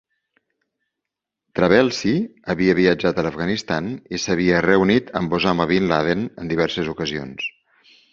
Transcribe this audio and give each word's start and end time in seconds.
Trabelsi 1.57 2.13
havia 2.53 2.75
viatjat 2.79 3.19
a 3.19 3.25
l'Afganistan 3.27 3.91
i 4.15 4.21
s'havia 4.23 4.63
reunit 4.67 5.13
amb 5.21 5.37
Osama 5.39 5.69
bin 5.73 5.87
Laden 5.93 6.25
en 6.45 6.51
diverses 6.55 6.91
ocasions. 6.95 7.47